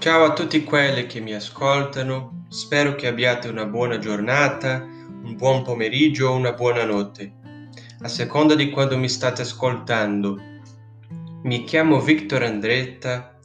Ciao 0.00 0.24
a 0.24 0.32
tutti 0.32 0.64
quelli 0.64 1.04
che 1.04 1.20
mi 1.20 1.34
ascoltano, 1.34 2.46
spero 2.48 2.94
che 2.94 3.06
abbiate 3.06 3.48
una 3.48 3.66
buona 3.66 3.98
giornata, 3.98 4.82
un 4.82 5.36
buon 5.36 5.62
pomeriggio 5.62 6.28
o 6.28 6.36
una 6.36 6.54
buona 6.54 6.84
notte, 6.84 7.34
a 8.00 8.08
seconda 8.08 8.54
di 8.54 8.70
quando 8.70 8.96
mi 8.96 9.10
state 9.10 9.42
ascoltando. 9.42 10.40
Mi 11.42 11.64
chiamo 11.64 12.00
Victor 12.00 12.44
Andretta, 12.44 13.38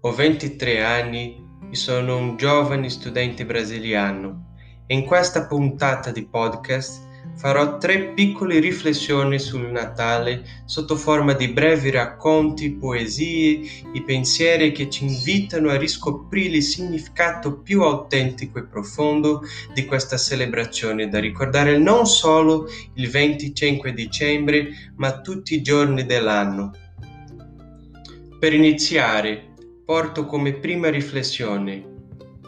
ho 0.00 0.12
23 0.14 0.82
anni 0.82 1.46
e 1.70 1.76
sono 1.76 2.16
un 2.16 2.36
giovane 2.38 2.88
studente 2.88 3.44
brasiliano. 3.44 4.54
In 4.86 5.04
questa 5.04 5.46
puntata 5.46 6.10
di 6.10 6.26
podcast 6.26 7.06
farò 7.34 7.78
tre 7.78 8.12
piccole 8.14 8.60
riflessioni 8.60 9.38
sul 9.38 9.70
Natale 9.70 10.44
sotto 10.64 10.96
forma 10.96 11.32
di 11.32 11.48
brevi 11.48 11.90
racconti, 11.90 12.72
poesie 12.72 13.60
e 13.92 14.02
pensieri 14.02 14.72
che 14.72 14.88
ci 14.88 15.04
invitano 15.04 15.70
a 15.70 15.76
riscoprire 15.76 16.56
il 16.56 16.62
significato 16.62 17.60
più 17.60 17.82
autentico 17.82 18.58
e 18.58 18.66
profondo 18.66 19.42
di 19.74 19.84
questa 19.84 20.16
celebrazione 20.16 21.08
da 21.08 21.18
ricordare 21.18 21.78
non 21.78 22.06
solo 22.06 22.68
il 22.94 23.08
25 23.08 23.92
dicembre 23.92 24.68
ma 24.96 25.20
tutti 25.20 25.54
i 25.54 25.62
giorni 25.62 26.04
dell'anno. 26.04 26.70
Per 28.38 28.52
iniziare, 28.52 29.54
porto 29.84 30.26
come 30.26 30.54
prima 30.54 30.90
riflessione 30.90 31.90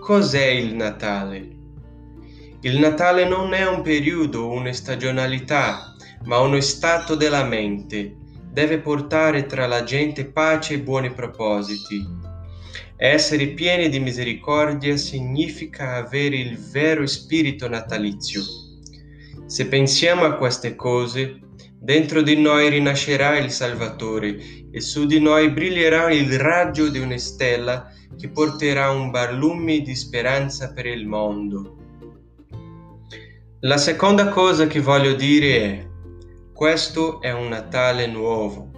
cos'è 0.00 0.46
il 0.46 0.74
Natale? 0.74 1.57
Il 2.62 2.80
Natale 2.80 3.24
non 3.24 3.54
è 3.54 3.64
un 3.68 3.82
periodo 3.82 4.50
una 4.50 4.72
stagionalità, 4.72 5.94
ma 6.24 6.40
uno 6.40 6.60
stato 6.60 7.14
della 7.14 7.44
mente. 7.44 8.16
Deve 8.50 8.80
portare 8.80 9.46
tra 9.46 9.68
la 9.68 9.84
gente 9.84 10.24
pace 10.24 10.74
e 10.74 10.80
buoni 10.80 11.12
propositi. 11.12 12.04
Essere 12.96 13.46
pieni 13.50 13.88
di 13.88 14.00
misericordia 14.00 14.96
significa 14.96 15.94
avere 15.94 16.34
il 16.34 16.58
vero 16.58 17.06
spirito 17.06 17.68
natalizio. 17.68 18.42
Se 19.46 19.68
pensiamo 19.68 20.24
a 20.24 20.34
queste 20.34 20.74
cose, 20.74 21.38
dentro 21.78 22.22
di 22.22 22.34
noi 22.34 22.70
rinascerà 22.70 23.38
il 23.38 23.52
Salvatore 23.52 24.36
e 24.72 24.80
su 24.80 25.06
di 25.06 25.20
noi 25.20 25.48
brillerà 25.50 26.10
il 26.10 26.36
raggio 26.40 26.88
di 26.88 26.98
una 26.98 27.18
stella 27.18 27.92
che 28.18 28.28
porterà 28.30 28.90
un 28.90 29.12
barlume 29.12 29.78
di 29.78 29.94
speranza 29.94 30.72
per 30.72 30.86
il 30.86 31.06
mondo. 31.06 31.77
La 33.62 33.76
seconda 33.76 34.28
cosa 34.28 34.68
che 34.68 34.78
voglio 34.78 35.14
dire 35.14 35.62
è, 35.64 35.88
questo 36.52 37.20
è 37.20 37.32
un 37.32 37.48
Natale 37.48 38.06
nuovo. 38.06 38.70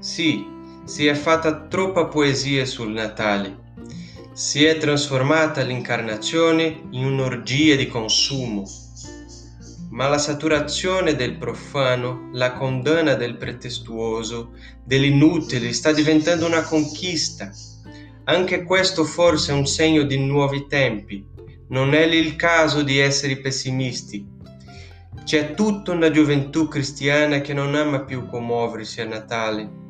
Sì, 0.00 0.44
si 0.82 1.06
è 1.06 1.14
fatta 1.14 1.68
troppa 1.68 2.06
poesia 2.06 2.66
sul 2.66 2.90
Natale. 2.90 3.74
Si 4.32 4.64
è 4.64 4.76
trasformata 4.76 5.62
l'incarnazione 5.62 6.82
in 6.90 7.04
un'orgia 7.04 7.76
di 7.76 7.86
consumo. 7.86 8.64
Ma 9.90 10.08
la 10.08 10.18
saturazione 10.18 11.14
del 11.14 11.36
profano, 11.36 12.28
la 12.32 12.54
condanna 12.54 13.14
del 13.14 13.36
pretestuoso, 13.36 14.54
dell'inutile 14.84 15.72
sta 15.72 15.92
diventando 15.92 16.44
una 16.44 16.62
conquista. 16.62 17.52
Anche 18.24 18.64
questo 18.64 19.04
forse 19.04 19.52
è 19.52 19.54
un 19.54 19.66
segno 19.66 20.02
di 20.02 20.18
nuovi 20.18 20.66
tempi 20.66 21.30
non 21.72 21.94
è 21.94 22.04
il 22.04 22.36
caso 22.36 22.82
di 22.82 22.98
essere 22.98 23.38
pessimisti. 23.38 24.28
C'è 25.24 25.54
tutta 25.54 25.92
una 25.92 26.10
gioventù 26.10 26.68
cristiana 26.68 27.40
che 27.40 27.54
non 27.54 27.74
ama 27.74 28.00
più 28.00 28.26
commuoversi 28.26 29.00
a 29.00 29.06
Natale 29.06 29.80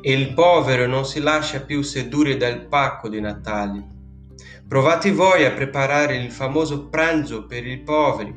e 0.00 0.12
il 0.12 0.34
povero 0.34 0.88
non 0.88 1.04
si 1.04 1.20
lascia 1.20 1.60
più 1.60 1.82
sedurre 1.82 2.36
dal 2.36 2.66
pacco 2.66 3.08
di 3.08 3.20
Natale. 3.20 3.86
Provate 4.66 5.12
voi 5.12 5.44
a 5.44 5.52
preparare 5.52 6.16
il 6.16 6.32
famoso 6.32 6.88
pranzo 6.88 7.46
per 7.46 7.64
i 7.64 7.78
poveri. 7.78 8.36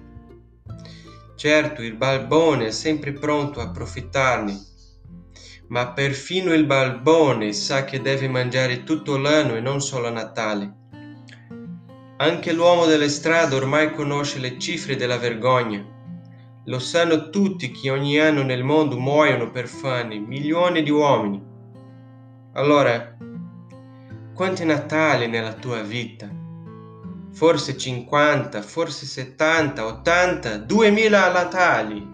Certo, 1.36 1.82
il 1.82 1.96
balbone 1.96 2.68
è 2.68 2.72
sempre 2.72 3.12
pronto 3.12 3.60
a 3.60 3.64
approfittarne, 3.64 4.60
ma 5.70 5.92
perfino 5.94 6.54
il 6.54 6.68
balbone 6.68 7.54
sa 7.54 7.86
che 7.86 8.02
deve 8.02 8.28
mangiare 8.28 8.84
tutto 8.84 9.18
l'anno 9.18 9.56
e 9.56 9.62
non 9.62 9.82
solo 9.82 10.06
a 10.06 10.12
Natale. 10.12 10.76
Anche 12.22 12.54
l'uomo 12.54 12.86
delle 12.86 13.10
strade 13.10 13.56
ormai 13.56 13.96
conosce 13.96 14.38
le 14.38 14.60
cifre 14.60 14.96
della 14.96 15.18
vergogna. 15.18 15.84
Lo 16.66 16.78
sanno 16.78 17.32
tutti 17.32 17.72
che 17.72 17.90
ogni 17.90 18.20
anno 18.20 18.44
nel 18.44 18.64
mondo 18.64 19.00
muoiono 19.00 19.50
per 19.50 19.68
fame 19.68 20.20
milioni 20.20 20.84
di 20.84 20.92
uomini. 20.92 21.44
Allora, 22.54 23.18
quanti 24.36 24.64
Natali 24.66 25.26
nella 25.26 25.54
tua 25.54 25.82
vita? 25.82 26.30
Forse 27.32 27.76
50, 27.76 28.62
forse 28.62 29.08
70, 29.08 29.84
80, 29.84 30.58
2000 30.58 31.32
Natali. 31.32 32.08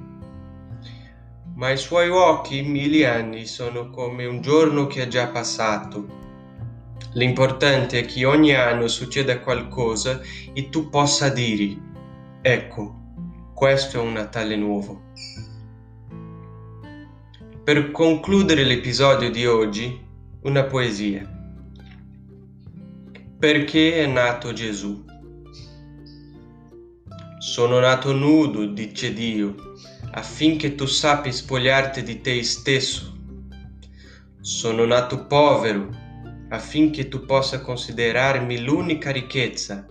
Ma 1.54 1.68
ai 1.68 1.78
suoi 1.78 2.08
occhi 2.08 2.62
mille 2.62 3.06
anni 3.06 3.46
sono 3.46 3.90
come 3.90 4.26
un 4.26 4.40
giorno 4.40 4.88
che 4.88 5.02
è 5.02 5.08
già 5.10 5.28
passato 5.28 6.27
L'importante 7.18 8.02
è 8.02 8.06
che 8.06 8.26
ogni 8.26 8.54
anno 8.54 8.88
succeda 8.88 9.40
qualcosa 9.40 10.22
e 10.54 10.70
tu 10.70 10.88
possa 10.90 11.30
dire, 11.30 11.76
ecco, 12.44 12.96
questo 13.56 13.98
è 13.98 14.00
un 14.00 14.14
Natale 14.14 14.56
nuovo. 14.56 15.02
Per 17.64 17.90
concludere 17.90 18.64
l'episodio 18.64 19.32
di 19.32 19.48
oggi, 19.48 20.00
una 20.42 20.66
poesia. 20.66 21.28
Perché 23.40 23.96
è 23.96 24.06
nato 24.06 24.54
Gesù? 24.54 25.04
Sono 27.40 27.80
nato 27.80 28.14
nudo, 28.14 28.64
dice 28.68 29.12
Dio, 29.14 29.56
affinché 30.12 30.76
tu 30.76 30.86
sappi 30.86 31.32
spogliarti 31.32 32.04
di 32.04 32.22
te 32.22 32.44
stesso. 32.44 33.18
Sono 34.40 34.86
nato 34.86 35.26
povero, 35.26 36.06
affinché 36.50 37.08
tu 37.08 37.26
possa 37.26 37.62
considerarmi 37.62 38.62
l'unica 38.62 39.12
ricchezza. 39.12 39.88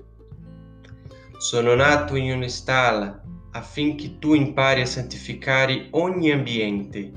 Sono 1.36 1.74
nato 1.74 2.16
in 2.16 2.32
una 2.32 2.48
stalla 2.48 3.22
affinché 3.52 4.18
tu 4.18 4.34
impari 4.34 4.82
a 4.82 4.86
santificare 4.86 5.88
ogni 5.92 6.30
ambiente. 6.30 7.12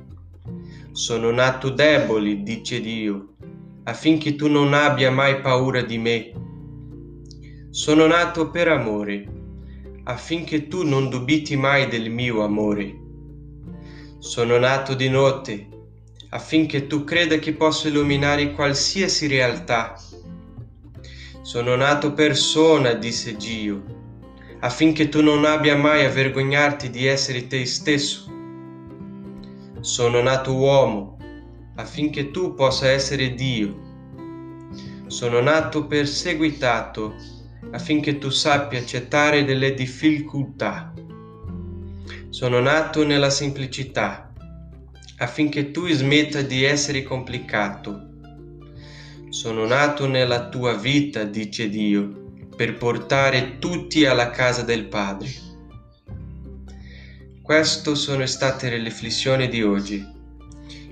Sono 0.92 1.32
nato 1.32 1.70
debole, 1.70 2.44
dice 2.44 2.82
Dio, 2.82 3.36
affinché 3.84 4.36
tu 4.36 4.48
non 4.48 4.74
abbia 4.74 5.12
mai 5.12 5.42
paura 5.42 5.82
di 5.82 5.98
me. 5.98 6.32
Sono 7.70 8.08
nato 8.08 8.50
per 8.50 8.68
amore, 8.68 9.28
affinché 10.04 10.68
tu 10.68 10.84
non 10.84 11.10
dubiti 11.10 11.56
mai 11.56 11.88
del 11.88 12.10
mio 12.10 12.44
amore. 12.44 12.98
Sono 14.18 14.58
nato 14.58 14.96
di 14.96 15.08
notte, 15.10 15.68
affinché 16.30 16.86
tu 16.86 17.04
creda 17.04 17.38
che 17.38 17.54
posso 17.54 17.88
illuminare 17.88 18.54
qualsiasi 18.54 19.28
realtà. 19.28 19.96
Sono 21.42 21.76
nato 21.76 22.14
persona, 22.14 22.94
disse 22.94 23.36
Dio, 23.36 23.84
affinché 24.60 25.10
tu 25.10 25.22
non 25.22 25.46
abbia 25.46 25.76
mai 25.76 26.06
a 26.06 26.10
vergognarti 26.10 26.90
di 26.90 27.08
essere 27.08 27.48
te 27.48 27.66
stesso. 27.66 28.32
Sono 29.80 30.22
nato 30.22 30.54
uomo, 30.54 31.18
affinché 31.76 32.30
tu 32.30 32.54
possa 32.54 32.90
essere 32.90 33.34
Dio. 33.34 33.88
Sono 35.08 35.42
nato 35.42 35.88
perseguitato, 35.88 37.16
affinché 37.72 38.20
tu 38.20 38.30
sappia 38.30 38.78
accettare 38.78 39.44
delle 39.46 39.74
difficoltà. 39.74 40.94
Sono 42.30 42.60
nato 42.60 43.04
nella 43.04 43.32
semplicità 43.32 44.29
affinché 45.20 45.72
tu 45.72 45.88
smetta 45.88 46.42
di 46.42 46.64
essere 46.64 47.04
complicato. 47.04 48.08
Sono 49.30 49.66
nato 49.66 50.08
nella 50.08 50.50
tua 50.50 50.74
vita, 50.74 51.24
dice 51.24 51.70
Dio, 51.70 52.32
per 52.56 52.78
portare 52.78 53.60
tutti 53.60 54.06
alla 54.06 54.32
casa 54.32 54.64
del 54.64 54.86
Padre. 54.86 55.48
Queste 57.42 57.96
sono 57.96 58.26
state 58.26 58.70
le 58.70 58.84
riflessioni 58.84 59.48
di 59.48 59.62
oggi. 59.62 60.18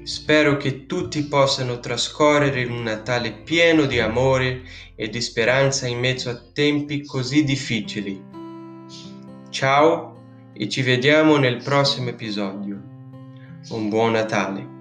Spero 0.03 0.57
che 0.57 0.85
tutti 0.85 1.23
possano 1.23 1.79
trascorrere 1.79 2.63
un 2.65 2.83
Natale 2.83 3.31
pieno 3.31 3.85
di 3.85 3.99
amore 3.99 4.61
e 4.95 5.09
di 5.09 5.21
speranza 5.21 5.87
in 5.87 5.99
mezzo 5.99 6.29
a 6.29 6.41
tempi 6.53 7.03
così 7.05 7.43
difficili. 7.43 8.23
Ciao 9.49 10.51
e 10.53 10.69
ci 10.69 10.81
vediamo 10.81 11.37
nel 11.37 11.61
prossimo 11.61 12.09
episodio. 12.09 12.96
Un 13.69 13.89
buon 13.89 14.11
Natale. 14.11 14.76